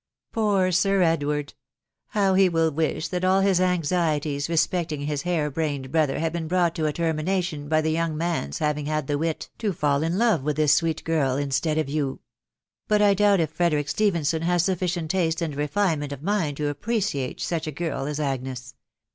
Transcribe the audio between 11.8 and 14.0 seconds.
yon;...• but I doubt if Frederic